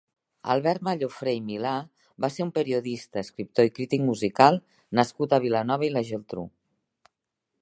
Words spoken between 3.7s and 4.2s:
i crític